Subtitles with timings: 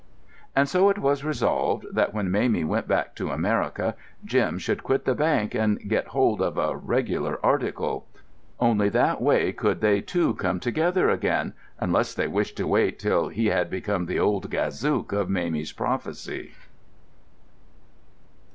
[0.55, 5.05] And so it was resolved that, when Mamie went back to America, Jim should quit
[5.05, 8.07] the bank and get hold of a "regular article."
[8.59, 13.27] Only that way could they two come together again, unless they wished to wait till
[13.27, 16.53] he had become the "old Gazook" of Mamie's prophecy.